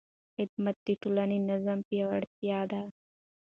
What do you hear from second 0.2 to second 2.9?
خدمت د ټولنیز نظم پیاوړتیا ده.